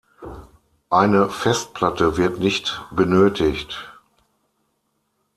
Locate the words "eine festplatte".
0.89-2.17